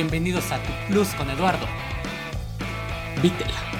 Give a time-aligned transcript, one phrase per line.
[0.00, 1.66] Bienvenidos a Tu Plus con Eduardo.
[3.20, 3.77] Vítela.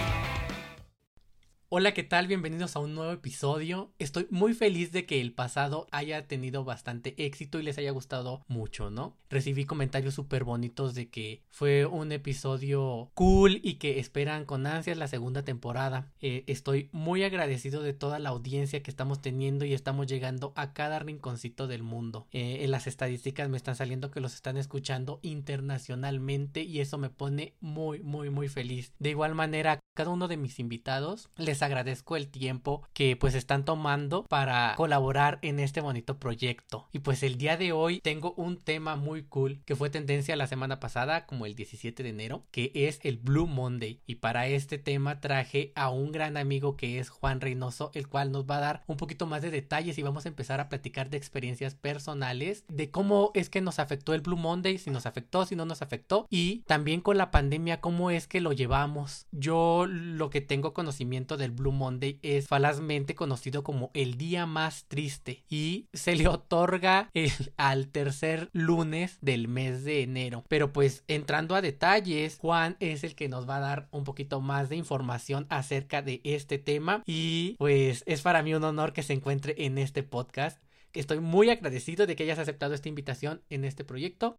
[1.78, 2.26] Hola, ¿qué tal?
[2.26, 3.92] Bienvenidos a un nuevo episodio.
[4.00, 8.42] Estoy muy feliz de que el pasado haya tenido bastante éxito y les haya gustado
[8.48, 9.16] mucho, ¿no?
[9.30, 14.98] Recibí comentarios súper bonitos de que fue un episodio cool y que esperan con ansias
[14.98, 16.10] la segunda temporada.
[16.20, 20.72] Eh, estoy muy agradecido de toda la audiencia que estamos teniendo y estamos llegando a
[20.72, 22.26] cada rinconcito del mundo.
[22.32, 27.08] Eh, en las estadísticas me están saliendo que los están escuchando internacionalmente y eso me
[27.08, 28.92] pone muy, muy, muy feliz.
[28.98, 33.64] De igual manera, cada uno de mis invitados les agradezco el tiempo que pues están
[33.64, 36.88] tomando para colaborar en este bonito proyecto.
[36.92, 40.46] Y pues el día de hoy tengo un tema muy cool que fue tendencia la
[40.46, 44.00] semana pasada como el 17 de enero, que es el Blue Monday.
[44.06, 48.32] Y para este tema traje a un gran amigo que es Juan Reynoso, el cual
[48.32, 51.10] nos va a dar un poquito más de detalles y vamos a empezar a platicar
[51.10, 55.46] de experiencias personales, de cómo es que nos afectó el Blue Monday, si nos afectó,
[55.46, 59.26] si no nos afectó y también con la pandemia cómo es que lo llevamos.
[59.32, 65.44] Yo lo que tengo conocimiento Blue Monday es falazmente conocido como el día más triste
[65.48, 70.44] y se le otorga el, al tercer lunes del mes de enero.
[70.48, 74.40] Pero pues entrando a detalles, Juan es el que nos va a dar un poquito
[74.40, 79.02] más de información acerca de este tema y pues es para mí un honor que
[79.02, 80.62] se encuentre en este podcast.
[80.92, 84.36] Estoy muy agradecido de que hayas aceptado esta invitación en este proyecto.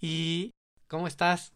[0.00, 0.50] ¿Y
[0.88, 1.52] cómo estás?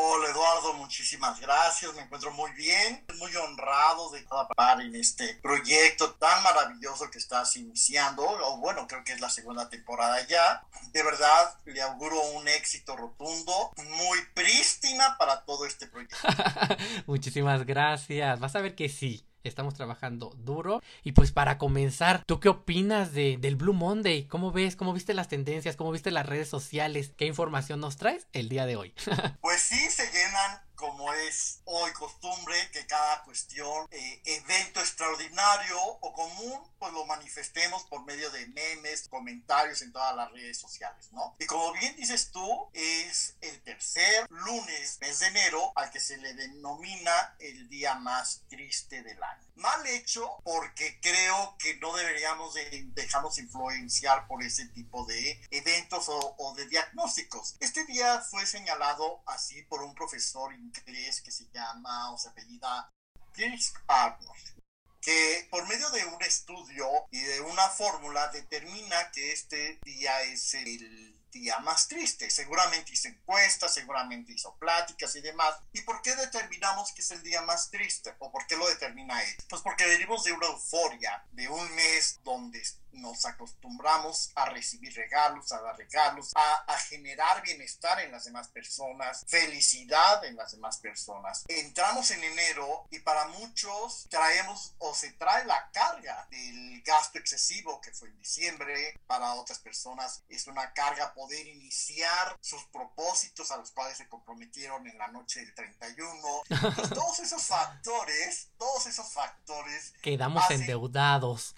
[0.00, 6.12] Hola Eduardo, muchísimas gracias, me encuentro muy bien, muy honrado de participar en este proyecto
[6.12, 10.62] tan maravilloso que estás iniciando, o bueno, creo que es la segunda temporada ya.
[10.92, 16.16] De verdad, le auguro un éxito rotundo, muy prístina para todo este proyecto.
[17.06, 19.26] muchísimas gracias, vas a ver que sí.
[19.44, 20.82] Estamos trabajando duro.
[21.04, 24.26] Y pues para comenzar, ¿tú qué opinas de, del Blue Monday?
[24.26, 24.76] ¿Cómo ves?
[24.76, 25.76] ¿Cómo viste las tendencias?
[25.76, 27.12] ¿Cómo viste las redes sociales?
[27.16, 28.94] ¿Qué información nos traes el día de hoy?
[29.40, 36.12] pues sí, se llenan como es hoy costumbre, que cada cuestión, eh, evento extraordinario o
[36.12, 41.34] común, pues lo manifestemos por medio de memes, comentarios en todas las redes sociales, ¿no?
[41.40, 46.16] Y como bien dices tú, es el tercer lunes, mes de enero, al que se
[46.16, 49.48] le denomina el día más triste del año.
[49.56, 56.08] Mal hecho porque creo que no deberíamos de dejarnos influenciar por ese tipo de eventos
[56.08, 57.56] o, o de diagnósticos.
[57.58, 62.90] Este día fue señalado así por un profesor inglés que se llama o se apellida
[63.32, 64.58] Chris Arnold
[65.00, 70.54] que por medio de un estudio y de una fórmula determina que este día es
[70.54, 72.30] el día más triste.
[72.30, 75.54] Seguramente hizo encuestas, seguramente hizo pláticas y demás.
[75.72, 78.14] ¿Y por qué determinamos que es el día más triste?
[78.18, 79.36] ¿O por qué lo determina él?
[79.48, 82.62] Pues porque venimos de una euforia, de un mes donde
[82.92, 88.48] nos acostumbramos a recibir regalos, a dar regalos, a, a, generar bienestar en las demás
[88.48, 91.44] personas, felicidad en las demás personas.
[91.48, 97.80] Entramos en enero y para muchos traemos o se trae la carga del gasto excesivo
[97.80, 98.98] que fue en diciembre.
[99.06, 104.86] Para otras personas es una carga poder iniciar sus propósitos a los cuales se comprometieron
[104.86, 106.42] en la noche del 31.
[106.48, 109.92] Pues todos esos factores, todos esos factores...
[110.02, 110.60] Quedamos hacen...
[110.60, 111.54] endeudados.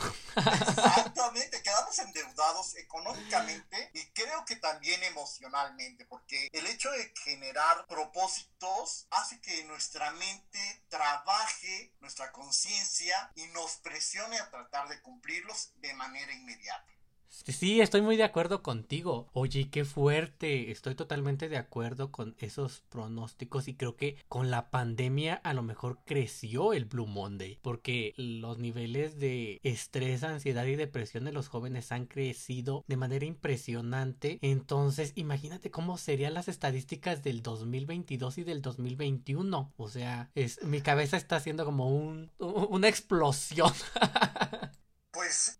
[1.21, 9.07] Exactamente, quedamos endeudados económicamente y creo que también emocionalmente, porque el hecho de generar propósitos
[9.11, 15.93] hace que nuestra mente trabaje nuestra conciencia y nos presione a tratar de cumplirlos de
[15.93, 16.91] manera inmediata.
[17.31, 19.29] Sí, estoy muy de acuerdo contigo.
[19.33, 20.73] Oye, qué fuerte.
[20.73, 25.63] Estoy totalmente de acuerdo con esos pronósticos y creo que con la pandemia a lo
[25.63, 31.49] mejor creció el Blue Monday porque los niveles de estrés, ansiedad y depresión de los
[31.49, 34.39] jóvenes han crecido de manera impresionante.
[34.43, 39.73] Entonces, imagínate cómo serían las estadísticas del 2022 y del 2021.
[39.77, 43.73] O sea, es mi cabeza está haciendo como un una explosión.
[45.13, 45.57] Pues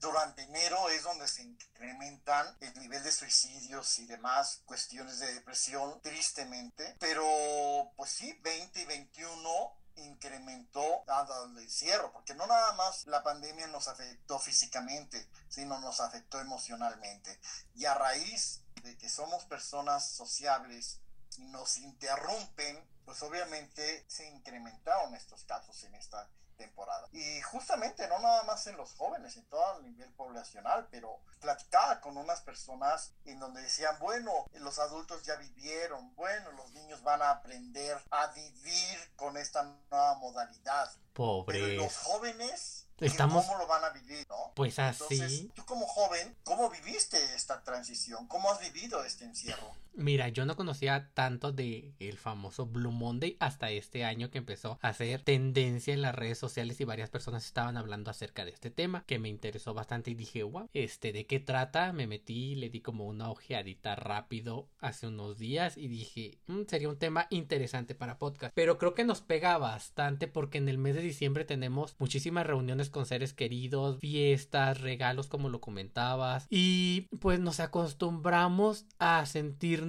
[0.00, 6.00] durante enero es donde se incrementan el nivel de suicidios y demás cuestiones de depresión,
[6.02, 6.96] tristemente.
[6.98, 13.22] Pero pues sí, 20 y 21 incrementó dado el encierro, porque no nada más la
[13.22, 17.38] pandemia nos afectó físicamente, sino nos afectó emocionalmente.
[17.74, 21.00] Y a raíz de que somos personas sociables
[21.38, 27.08] nos interrumpen, pues obviamente se incrementaron estos casos en esta temporada.
[27.12, 32.00] Y justamente, no nada más en los jóvenes, en todo el nivel poblacional, pero platicaba
[32.00, 37.22] con unas personas en donde decían, bueno, los adultos ya vivieron, bueno, los niños van
[37.22, 40.92] a aprender a vivir con esta nueva modalidad.
[41.14, 41.58] Pobre.
[41.58, 43.44] Pero los jóvenes Estamos...
[43.46, 44.52] ¿Cómo lo van a vivir, no?
[44.54, 45.02] Pues así.
[45.10, 48.28] Entonces, tú como joven, ¿cómo viviste esta transición?
[48.28, 49.74] ¿Cómo has vivido este encierro?
[49.94, 54.78] Mira, yo no conocía tanto de el famoso Blue Monday hasta este año que empezó
[54.80, 58.70] a hacer tendencia en las redes sociales y varias personas estaban hablando acerca de este
[58.70, 61.92] tema que me interesó bastante y dije, wow, este, ¿de qué trata?
[61.92, 66.88] Me metí, le di como una ojeadita rápido hace unos días y dije, mm, sería
[66.88, 68.54] un tema interesante para podcast.
[68.54, 72.88] Pero creo que nos pega bastante porque en el mes de diciembre tenemos muchísimas reuniones
[72.88, 79.81] con seres queridos, fiestas, regalos como lo comentabas y pues nos acostumbramos a sentir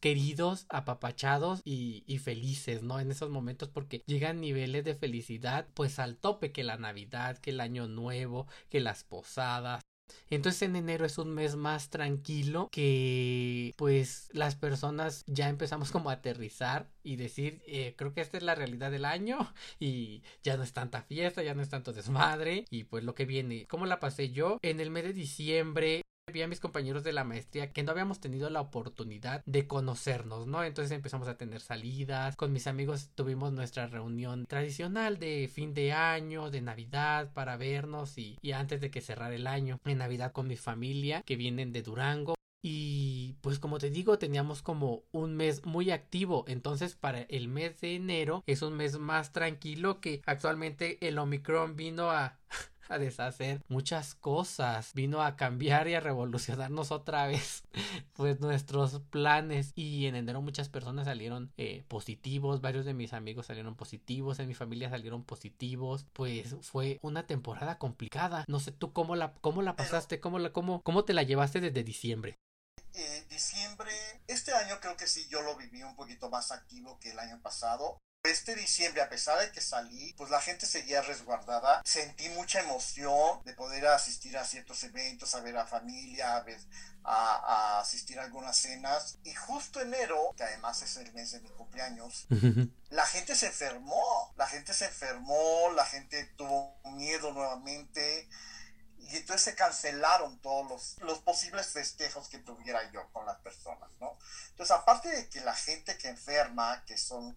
[0.00, 3.00] queridos, apapachados y, felices, ¿no?
[3.00, 7.50] En esos momentos porque llegan niveles de felicidad pues al tope que la Navidad, que
[7.50, 9.82] el Año Nuevo, que las posadas.
[10.28, 16.10] Entonces en enero es un mes más tranquilo que pues las personas ya empezamos como
[16.10, 19.38] a aterrizar y decir eh, creo que esta es la realidad del año
[19.78, 23.24] y ya no es tanta fiesta, ya no es tanto desmadre y pues lo que
[23.24, 23.66] viene.
[23.68, 24.58] ¿Cómo la pasé yo?
[24.62, 28.20] En el mes de diciembre vi a mis compañeros de la maestría que no habíamos
[28.20, 30.64] tenido la oportunidad de conocernos, ¿no?
[30.64, 35.92] Entonces empezamos a tener salidas, con mis amigos tuvimos nuestra reunión tradicional de fin de
[35.92, 40.32] año, de Navidad, para vernos y, y antes de que cerrara el año, en Navidad
[40.32, 42.34] con mi familia que vienen de Durango.
[42.62, 46.44] Y pues como te digo, teníamos como un mes muy activo.
[46.46, 51.76] Entonces para el mes de enero es un mes más tranquilo que actualmente el Omicron
[51.76, 52.38] vino a
[52.90, 57.62] a deshacer muchas cosas, vino a cambiar y a revolucionarnos otra vez
[58.12, 59.72] pues nuestros planes.
[59.74, 64.48] Y en enero muchas personas salieron eh, positivos, varios de mis amigos salieron positivos, en
[64.48, 69.62] mi familia salieron positivos, pues fue una temporada complicada, no sé tú cómo la, cómo
[69.62, 72.38] la pasaste, cómo, la, cómo, cómo te la llevaste desde diciembre.
[72.94, 73.92] Eh, diciembre,
[74.26, 77.40] este año creo que sí, yo lo viví un poquito más activo que el año
[77.40, 78.00] pasado.
[78.22, 81.80] Este diciembre, a pesar de que salí, pues la gente seguía resguardada.
[81.86, 86.60] Sentí mucha emoción de poder asistir a ciertos eventos, a ver a familia, a, ver,
[87.02, 89.18] a, asistir a algunas cenas.
[89.24, 92.26] Y justo enero, que además es el mes de mi cumpleaños,
[92.90, 94.34] la gente se enfermó.
[94.36, 98.28] La gente se enfermó, la gente tuvo miedo nuevamente
[98.98, 103.90] y entonces se cancelaron todos los, los, posibles festejos que tuviera yo con las personas,
[103.98, 104.18] ¿no?
[104.50, 107.36] Entonces, aparte de que la gente que enferma, que son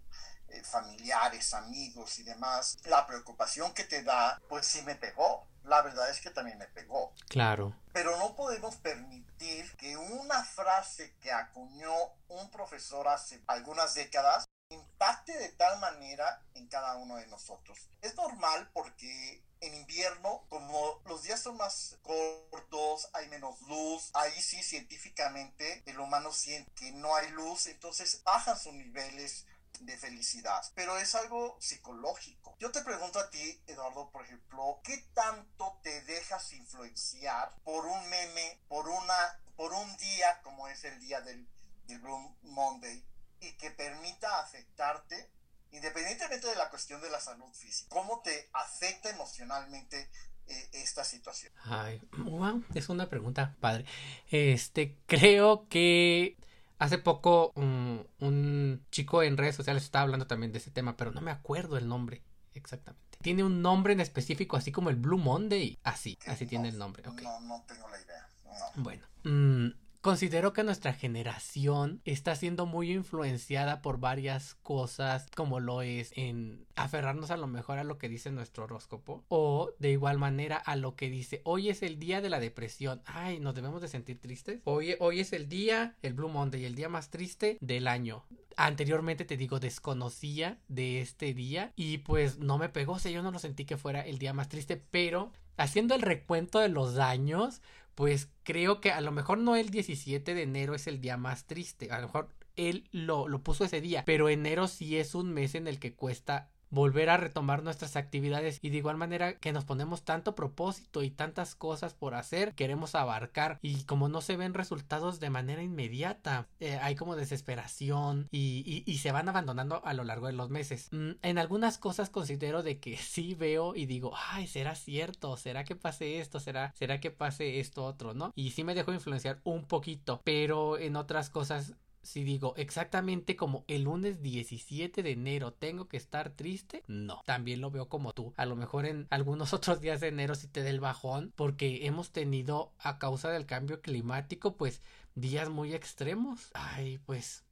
[0.54, 5.48] eh, familiares, amigos y demás, la preocupación que te da, pues sí me pegó.
[5.64, 7.14] La verdad es que también me pegó.
[7.30, 7.76] Claro.
[7.94, 11.94] Pero no podemos permitir que una frase que acuñó
[12.28, 17.90] un profesor hace algunas décadas impacte de tal manera en cada uno de nosotros.
[18.02, 24.42] Es normal porque en invierno, como los días son más cortos, hay menos luz, ahí
[24.42, 29.46] sí científicamente el humano siente que no hay luz, entonces bajan sus niveles
[29.80, 32.56] de felicidad, pero es algo psicológico.
[32.60, 38.10] Yo te pregunto a ti, Eduardo, por ejemplo, ¿qué tanto te dejas influenciar por un
[38.10, 41.48] meme, por una, por un día como es el día del,
[41.88, 43.04] del Blue Monday
[43.42, 45.30] y que permita afectarte
[45.74, 47.90] independientemente de la cuestión de la salud física?
[47.90, 50.10] ¿Cómo te afecta emocionalmente
[50.48, 51.52] eh, esta situación?
[51.64, 53.86] Ay, wow, es una pregunta padre.
[54.30, 56.38] Este, creo que
[56.80, 61.22] Hace poco un, chico en redes sociales estaba hablando también de ese tema, pero no
[61.22, 62.24] me acuerdo el nombre
[62.54, 63.18] exactamente.
[63.22, 65.80] Tiene un nombre en específico, así como el Blue Monday.
[65.84, 67.04] Así, así tiene el nombre.
[67.04, 68.28] No, no tengo la idea.
[68.76, 69.68] Bueno, mm,
[70.04, 76.68] Considero que nuestra generación está siendo muy influenciada por varias cosas, como lo es en
[76.76, 80.76] aferrarnos a lo mejor a lo que dice nuestro horóscopo, o de igual manera a
[80.76, 84.20] lo que dice, hoy es el día de la depresión, ay, nos debemos de sentir
[84.20, 88.26] tristes, hoy, es el día, el Blue Monday, el día más triste del año.
[88.58, 93.24] Anteriormente te digo, desconocía de este día y pues no me pegó, o sea, yo
[93.24, 96.94] no lo sentí que fuera el día más triste, pero haciendo el recuento de los
[96.94, 97.62] daños,
[97.96, 101.46] pues creo que a lo mejor no el 17 de enero es el día más
[101.46, 105.34] triste, a lo mejor él lo, lo puso ese día, pero enero sí es un
[105.34, 109.54] mes en el que cuesta volver a retomar nuestras actividades y de igual manera que
[109.54, 114.38] nos ponemos tanto propósito y tantas cosas por hacer, queremos abarcar y como no se
[114.38, 120.06] ven resultados de manera inmediata, eh, hay como desesperación y, se van abandonando a lo
[120.06, 120.88] largo de los meses.
[120.92, 125.66] Mm, en algunas cosas considero de que sí veo y digo, ay, será cierto, será
[125.66, 128.32] que pase esto, será, será que pase esto otro, ¿no?
[128.36, 133.64] Y sí me dejo influenciar un poquito, pero en otras cosas si digo exactamente como
[133.68, 138.34] el lunes 17 de enero tengo que estar triste, no, también lo veo como tú.
[138.38, 141.86] A lo mejor en algunos otros días de enero sí te dé el bajón porque
[141.86, 144.82] hemos tenido a causa del cambio climático pues
[145.16, 146.52] días muy extremos.
[146.54, 147.44] Ay, pues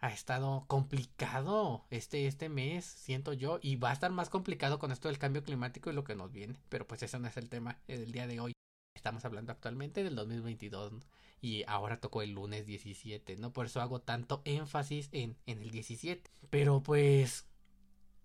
[0.00, 4.92] ha estado complicado este, este mes, siento yo, y va a estar más complicado con
[4.92, 6.54] esto del cambio climático y lo que nos viene.
[6.68, 8.57] Pero pues ese no es el tema del día de hoy.
[8.98, 10.92] Estamos hablando actualmente del 2022
[11.40, 13.52] y ahora tocó el lunes 17, ¿no?
[13.52, 16.28] Por eso hago tanto énfasis en, en el 17.
[16.50, 17.46] Pero pues,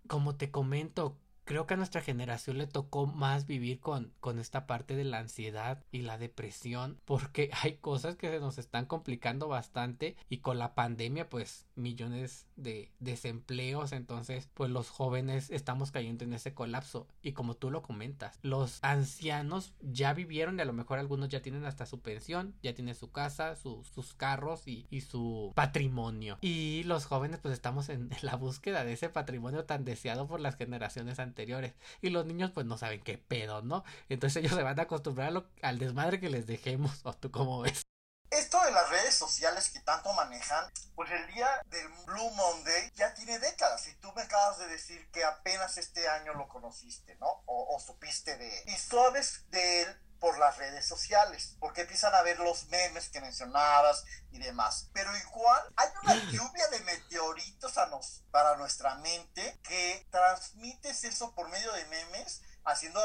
[0.08, 4.66] como te comento, creo que a nuestra generación le tocó más vivir con, con esta
[4.66, 9.46] parte de la ansiedad y la depresión porque hay cosas que se nos están complicando
[9.46, 16.24] bastante y con la pandemia pues millones de desempleos entonces pues los jóvenes estamos cayendo
[16.24, 20.72] en ese colapso y como tú lo comentas los ancianos ya vivieron y a lo
[20.72, 25.00] mejor algunos ya tienen hasta su pensión ya tienen su casa sus carros y, y
[25.00, 30.26] su patrimonio y los jóvenes pues estamos en la búsqueda de ese patrimonio tan deseado
[30.26, 31.74] por las generaciones anteriores.
[32.02, 33.84] Y los niños pues no saben qué pedo, ¿no?
[34.08, 37.00] Entonces ellos se van a acostumbrar al desmadre que les dejemos.
[37.04, 37.82] ¿O tú cómo ves?
[38.30, 43.14] Esto de las redes sociales que tanto manejan, pues el día del Blue Monday ya
[43.14, 47.28] tiene décadas y tú me acabas de decir que apenas este año lo conociste, ¿no?
[47.46, 48.68] O, o supiste de él.
[48.68, 53.20] Y sabes de él por las redes sociales, porque empiezan a ver los memes que
[53.20, 54.88] mencionabas y demás.
[54.92, 61.34] Pero igual hay una lluvia de meteoritos a nos, para nuestra mente que transmites eso
[61.34, 63.00] por medio de memes haciendo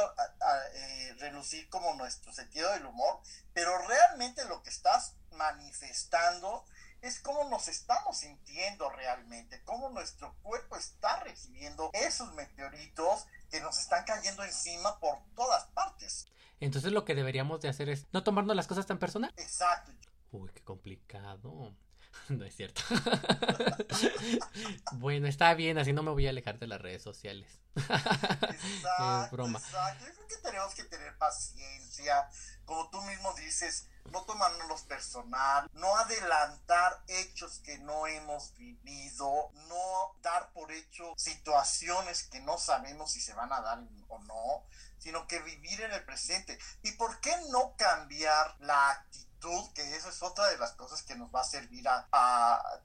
[0.73, 3.19] eh, relucir como nuestro sentido del humor,
[3.53, 6.65] pero realmente lo que estás manifestando
[7.01, 13.79] es cómo nos estamos sintiendo realmente, cómo nuestro cuerpo está recibiendo esos meteoritos que nos
[13.79, 16.27] están cayendo encima por todas partes.
[16.59, 19.33] Entonces lo que deberíamos de hacer es no tomarnos las cosas tan personal.
[19.37, 19.91] Exacto.
[20.31, 21.73] Uy, qué complicado.
[22.29, 22.81] No es cierto.
[24.93, 27.47] bueno, está bien, así no me voy a alejar de las redes sociales.
[27.75, 29.59] Exacto, es broma.
[29.59, 30.05] Exacto.
[30.05, 32.29] Yo creo que tenemos que tener paciencia.
[32.65, 40.15] Como tú mismo dices, no tomárnoslos personal, no adelantar hechos que no hemos vivido, no
[40.21, 44.65] dar por hecho situaciones que no sabemos si se van a dar o no
[44.99, 46.59] sino que vivir en el presente.
[46.83, 49.28] ¿Y por qué no cambiar la actitud?
[49.73, 52.07] Que eso es otra de las cosas que nos va a servir a,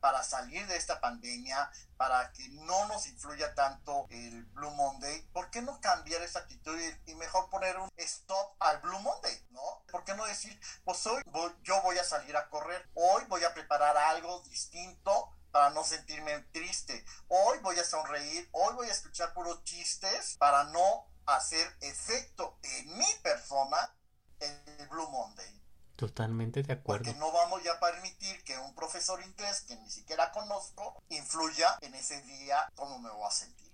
[0.00, 5.50] para salir de esta pandemia, para que no nos influya tanto el Blue Monday, ¿por
[5.50, 9.82] qué no cambiar esa actitud y, mejor poner un stop al Blue Monday, ¿no?
[9.90, 11.22] ¿Por qué no decir, pues hoy
[11.62, 16.38] yo voy a salir a correr, hoy voy a preparar algo distinto para no sentirme
[16.52, 22.58] triste, hoy voy a sonreír, hoy voy a escuchar puros chistes para no hacer efecto
[22.62, 23.96] en mi persona
[24.40, 25.63] el Blue Monday.
[25.96, 27.04] Totalmente de acuerdo.
[27.04, 31.78] Porque no vamos ya a permitir que un profesor inglés que ni siquiera conozco influya
[31.82, 33.64] en ese día cómo me voy a sentir.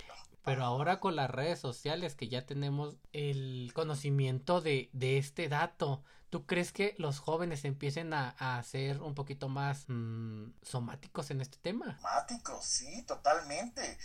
[0.43, 6.03] Pero ahora con las redes sociales que ya tenemos el conocimiento de, de este dato,
[6.31, 11.43] ¿tú crees que los jóvenes empiecen a, a ser un poquito más mm, somáticos en
[11.43, 11.97] este tema?
[11.97, 13.99] Somáticos, sí, totalmente.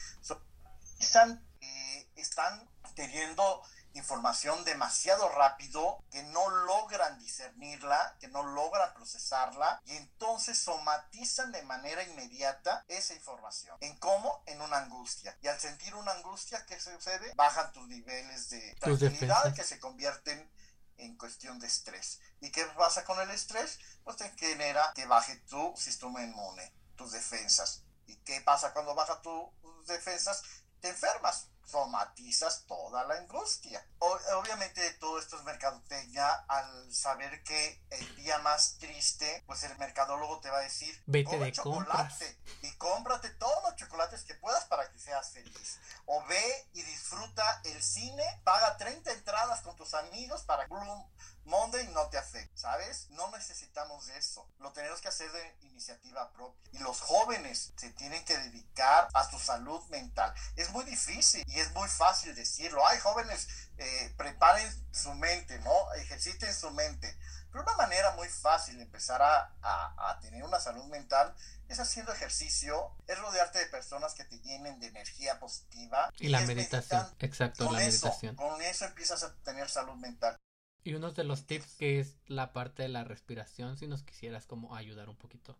[0.99, 3.61] están, eh, están teniendo
[3.95, 11.63] información demasiado rápido, que no logran discernirla, que no logran procesarla y entonces somatizan de
[11.63, 13.77] manera inmediata esa información.
[13.79, 14.43] ¿En cómo?
[14.45, 15.37] En una angustia.
[15.41, 17.33] Y al sentir una angustia, ¿qué sucede?
[17.35, 20.51] Bajan tus niveles de tranquilidad que se convierten
[20.97, 22.19] en cuestión de estrés.
[22.41, 23.79] ¿Y qué pasa con el estrés?
[24.03, 27.83] Pues te genera que baje tu sistema inmune, tus defensas.
[28.07, 30.43] ¿Y qué pasa cuando baja tus defensas?
[30.81, 33.85] Te enfermas somatizas toda la angustia.
[33.99, 40.39] obviamente todo esto es mercadotecnia al saber que el día más triste, pues el mercadólogo
[40.39, 44.89] te va a decir, vete de chocolate y cómprate todos los chocolates que puedas para
[44.91, 45.79] que seas feliz.
[46.05, 51.05] O ve y disfruta el cine, paga 30 entradas con tus amigos para Bloom
[51.45, 53.07] Monday no te afecta, ¿sabes?
[53.11, 54.47] No necesitamos de eso.
[54.59, 56.59] Lo tenemos que hacer de iniciativa propia.
[56.71, 60.33] Y los jóvenes se tienen que dedicar a su salud mental.
[60.55, 62.85] Es muy difícil y es muy fácil decirlo.
[62.87, 63.47] Ay, jóvenes,
[63.77, 65.93] eh, preparen su mente, ¿no?
[65.93, 67.15] Ejerciten su mente.
[67.51, 71.33] Pero una manera muy fácil de empezar a, a, tener una salud mental
[71.69, 76.11] es haciendo ejercicio, es rodearte de personas que te llenen de energía positiva.
[76.17, 78.35] Y, la meditación, exacto, la meditación.
[78.35, 80.37] Con eso empiezas a tener salud mental.
[80.85, 84.45] Y uno de los tips que es la parte de la respiración, si nos quisieras
[84.45, 85.57] como ayudar un poquito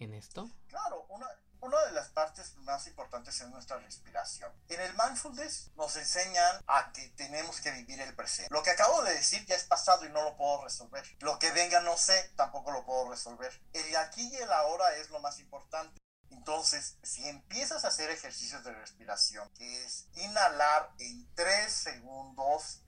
[0.00, 0.50] en esto.
[0.66, 1.28] Claro, una,
[1.86, 4.52] de las partes más importantes es nuestra respiración.
[4.68, 8.52] En el mindfulness nos enseñan a que tenemos que vivir el presente.
[8.52, 11.04] Lo que acabo de decir ya es pasado y no lo puedo resolver.
[11.20, 13.62] Lo que venga no sé, tampoco lo puedo resolver.
[13.72, 16.00] El aquí y el ahora es lo más importante.
[16.30, 22.82] Entonces, si empiezas a hacer ejercicios de respiración, que es inhalar en 3 segundos,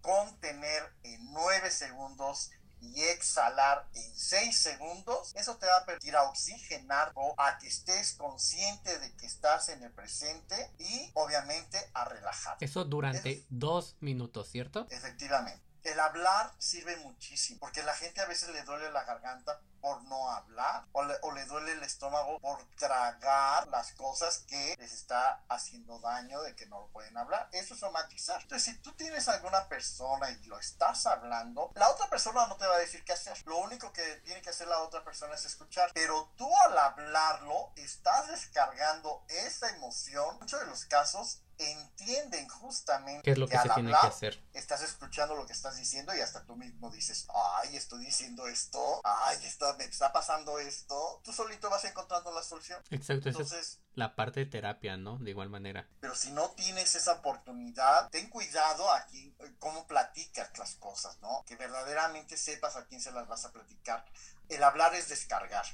[0.00, 2.50] contener en 9 segundos
[2.82, 7.68] y exhalar en 6 segundos, eso te va a permitir a oxigenar o a que
[7.68, 12.56] estés consciente de que estás en el presente y obviamente a relajar.
[12.60, 14.86] Eso durante dos minutos, ¿cierto?
[14.90, 15.69] Efectivamente.
[15.82, 20.30] El hablar sirve muchísimo, porque la gente a veces le duele la garganta por no
[20.30, 26.42] hablar o le, duele el estómago por tragar las cosas que les está haciendo daño
[26.42, 27.48] de que no lo pueden hablar.
[27.52, 28.40] Eso es somatizar.
[28.42, 32.66] Entonces, si tú tienes alguna persona y lo estás hablando, la otra persona no te
[32.66, 33.36] va a decir qué hacer.
[33.46, 35.90] Lo único que tiene que hacer la otra persona es escuchar.
[35.94, 40.38] Pero tú al hablarlo, estás descargando esa emoción.
[40.40, 44.42] Muchos de los casos entienden justamente qué es lo que, se tiene que hacer.
[44.52, 47.26] Estás escuchando lo que estás diciendo y hasta tú mismo dices,
[47.62, 51.20] ay, estoy diciendo esto, ay, está, me está pasando esto.
[51.24, 52.82] Tú solito vas encontrando la solución.
[52.90, 55.18] Exacto, Entonces, es la parte de terapia, ¿no?
[55.18, 55.88] De igual manera.
[56.00, 61.44] Pero si no tienes esa oportunidad, ten cuidado aquí cómo platicas las cosas, ¿no?
[61.46, 64.04] Que verdaderamente sepas a quién se las vas a platicar.
[64.48, 65.64] El hablar es descargar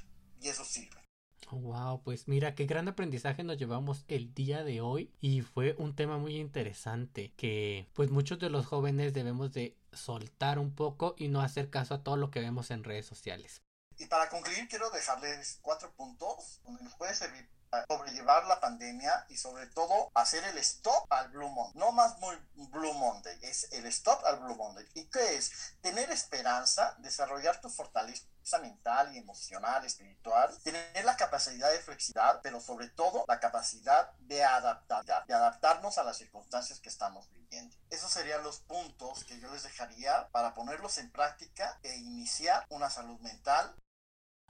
[0.41, 1.06] y eso sirve.
[1.51, 5.95] Wow, pues mira, qué gran aprendizaje nos llevamos el día de hoy y fue un
[5.95, 11.29] tema muy interesante que pues muchos de los jóvenes debemos de soltar un poco y
[11.29, 13.61] no hacer caso a todo lo que vemos en redes sociales.
[13.97, 17.47] Y para concluir quiero dejarles cuatro puntos donde nos puede servir
[17.87, 21.79] sobrellevar la pandemia y sobre todo hacer el stop al Blue Monday.
[21.79, 24.85] No más Blue Monday, es el stop al Blue Monday.
[24.93, 25.75] ¿Y qué es?
[25.81, 28.25] Tener esperanza, desarrollar tu fortaleza
[28.61, 34.43] mental y emocional, espiritual, tener la capacidad de flexibilidad, pero sobre todo la capacidad de
[34.43, 37.75] adaptar, de adaptarnos a las circunstancias que estamos viviendo.
[37.89, 42.89] Esos serían los puntos que yo les dejaría para ponerlos en práctica e iniciar una
[42.89, 43.75] salud mental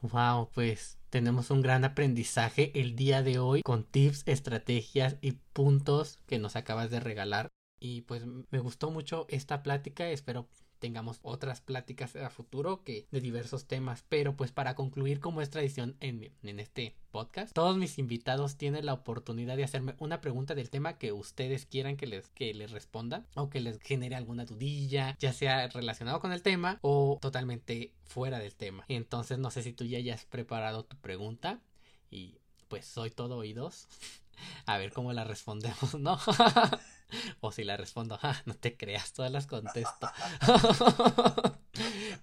[0.02, 6.20] Wow, pues tenemos un gran aprendizaje el día de hoy con tips, estrategias y puntos
[6.28, 7.50] que nos acabas de regalar.
[7.80, 10.48] Y pues me gustó mucho esta plática, espero
[10.80, 14.04] tengamos otras pláticas a futuro que de diversos temas.
[14.10, 18.86] Pero pues para concluir como es tradición en, en, este podcast, todos mis invitados tienen
[18.86, 22.72] la oportunidad de hacerme una pregunta del tema que ustedes quieran que les, que les
[22.72, 27.94] responda o que les genere alguna dudilla, ya sea relacionado con el tema o totalmente
[28.04, 28.86] fuera del tema.
[28.88, 31.62] Entonces no sé si tú ya hayas preparado tu pregunta
[32.10, 33.88] y pues soy todo oídos.
[34.66, 36.20] A ver cómo la respondemos, ¿no?
[37.40, 40.12] o si la respondo, ah, no te creas, todas las contesto.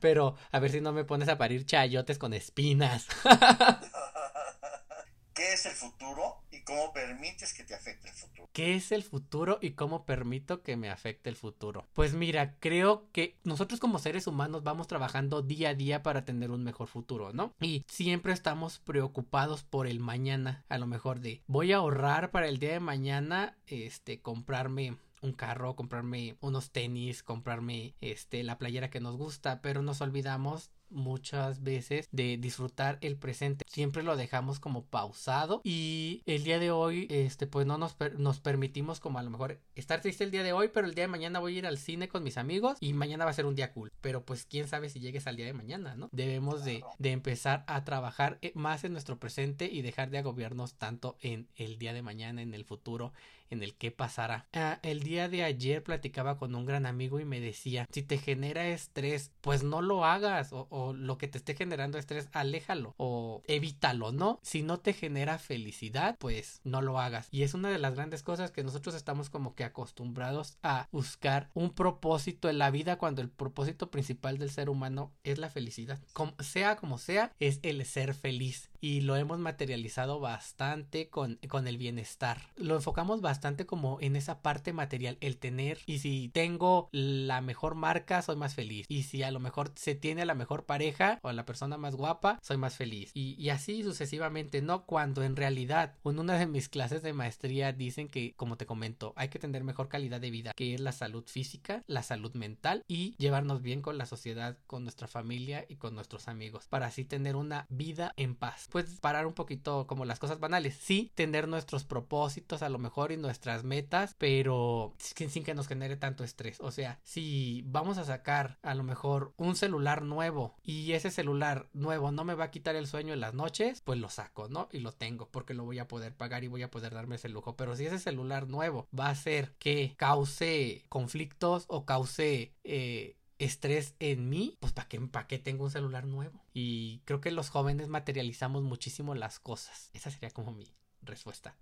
[0.01, 3.07] Pero a ver si no me pones a parir chayotes con espinas.
[5.35, 8.49] ¿Qué es el futuro cómo permites que te afecte el futuro?
[8.53, 11.87] ¿Qué es el futuro y cómo permito que me afecte el futuro?
[11.93, 16.51] Pues mira, creo que nosotros como seres humanos vamos trabajando día a día para tener
[16.51, 17.53] un mejor futuro, ¿no?
[17.61, 22.49] Y siempre estamos preocupados por el mañana, a lo mejor de voy a ahorrar para
[22.49, 28.91] el día de mañana, este, comprarme un carro, comprarme unos tenis, comprarme este la playera
[28.91, 33.65] que nos gusta, pero nos olvidamos muchas veces de disfrutar el presente.
[33.69, 38.41] Siempre lo dejamos como pausado y el día de hoy, este, pues no nos, nos
[38.41, 41.09] permitimos como a lo mejor estar triste el día de hoy, pero el día de
[41.09, 43.55] mañana voy a ir al cine con mis amigos y mañana va a ser un
[43.55, 43.93] día cool.
[44.01, 46.09] Pero pues quién sabe si llegues al día de mañana, ¿no?
[46.13, 50.75] Debemos de, de empezar a trabajar eh, más en nuestro presente y dejar de agobiarnos
[50.75, 53.13] tanto en el día de mañana, en el futuro,
[53.51, 54.47] en el que pasará.
[54.53, 58.19] Ah, el día de ayer platicaba con un gran amigo y me decía, si te
[58.19, 62.95] genera estrés, pues no lo hagas o, o, lo que te esté generando estrés, aléjalo
[62.97, 64.41] o evítalo, ¿no?
[64.43, 67.29] Si no te genera felicidad, pues no lo hagas.
[67.31, 71.51] Y es una de las grandes cosas que nosotros estamos como que acostumbrados a buscar
[71.55, 76.01] un propósito en la vida cuando el propósito principal del ser humano es la felicidad.
[76.13, 81.67] Como, sea como sea, es el ser feliz y lo hemos materializado bastante con, con
[81.67, 82.43] el bienestar.
[82.57, 87.77] Lo enfocamos bastante como en esa parte material, el tener y si tengo la mejor
[87.77, 91.33] marca soy más feliz y si a lo mejor se tiene la mejor pareja o
[91.33, 94.85] la persona más guapa soy más feliz y, y así sucesivamente, ¿no?
[94.85, 99.15] Cuando en realidad en una de mis clases de maestría dicen que como te comento
[99.17, 102.85] hay que tener mejor calidad de vida que es la salud física, la salud mental
[102.87, 107.07] y llevarnos bien con la sociedad, con nuestra familia y con nuestros amigos para así
[107.07, 110.77] tener una vida en paz pues parar un poquito como las cosas banales.
[110.83, 115.95] Sí, tener nuestros propósitos a lo mejor y nuestras metas, pero sin, que nos genere
[115.97, 116.59] tanto estrés.
[116.59, 121.69] O sea, si vamos a sacar a lo mejor un celular nuevo y ese celular
[121.73, 124.69] nuevo no me va a quitar el sueño en las noches, pues lo saco, ¿no?
[124.73, 127.29] Y lo tengo porque lo voy a poder pagar y voy a poder darme ese
[127.29, 127.55] lujo.
[127.55, 133.95] Pero si ese celular nuevo va a hacer que cause conflictos o cause eh, estrés
[133.99, 136.43] en mí, pues ¿para qué, para qué tengo un celular nuevo?
[136.53, 139.91] Y creo que los jóvenes materializamos muchísimo las cosas.
[139.93, 141.57] Esa sería como mi respuesta.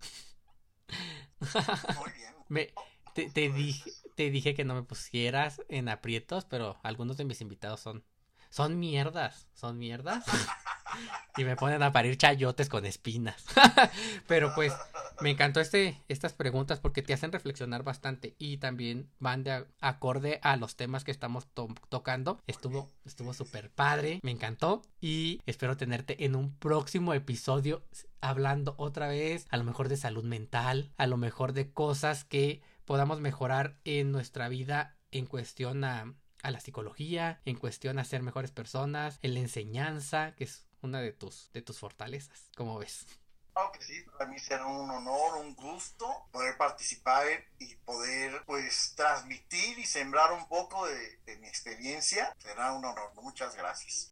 [1.40, 2.34] Muy bien.
[2.48, 2.72] Me,
[3.14, 7.40] te, te, dije, te dije que no me pusieras en aprietos, pero algunos de mis
[7.40, 8.04] invitados son,
[8.50, 10.24] son mierdas, son mierdas.
[11.36, 13.44] y me ponen a parir chayotes con espinas.
[14.26, 14.72] Pero pues
[15.20, 20.40] me encantó este, estas preguntas porque te hacen reflexionar bastante y también van de acorde
[20.42, 21.46] a los temas que estamos
[21.88, 22.40] tocando.
[22.46, 27.82] Estuvo estuvo súper padre, me encantó y espero tenerte en un próximo episodio
[28.20, 32.62] hablando otra vez a lo mejor de salud mental, a lo mejor de cosas que
[32.84, 38.22] podamos mejorar en nuestra vida en cuestión a, a la psicología, en cuestión a ser
[38.22, 42.50] mejores personas, en la enseñanza, que es una de tus, de tus fortalezas.
[42.56, 43.06] ¿Cómo ves?
[43.52, 47.26] Claro que sí, para mí será un honor, un gusto poder participar
[47.58, 52.34] y poder pues transmitir y sembrar un poco de mi experiencia.
[52.38, 53.12] Será un honor.
[53.14, 54.11] Muchas gracias.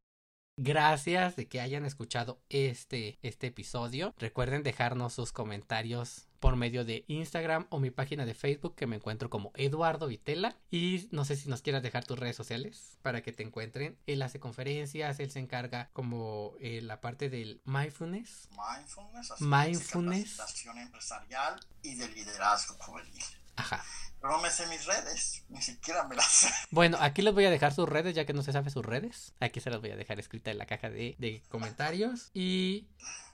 [0.62, 4.14] Gracias de que hayan escuchado este, este episodio.
[4.18, 8.96] Recuerden dejarnos sus comentarios por medio de Instagram o mi página de Facebook que me
[8.96, 10.58] encuentro como Eduardo Vitela.
[10.70, 13.96] Y no sé si nos quieras dejar tus redes sociales para que te encuentren.
[14.04, 18.50] Él hace conferencias, él se encarga como eh, la parte del mindfulness.
[18.50, 20.66] Mindfulness, mindfulness.
[20.76, 23.24] empresarial y de liderazgo juvenil.
[23.60, 23.84] Ajá.
[24.22, 26.48] No me sé mis redes, ni siquiera me las sé.
[26.70, 29.34] Bueno, aquí les voy a dejar sus redes, ya que no se sabe sus redes.
[29.40, 32.30] Aquí se las voy a dejar escrita en la caja de, de comentarios.
[32.34, 32.88] Y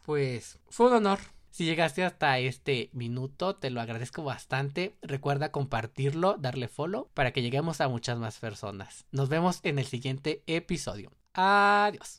[0.05, 1.19] pues fue un honor.
[1.51, 4.97] Si llegaste hasta este minuto, te lo agradezco bastante.
[5.01, 9.07] Recuerda compartirlo, darle follow para que lleguemos a muchas más personas.
[9.11, 11.11] Nos vemos en el siguiente episodio.
[11.33, 12.15] Adiós.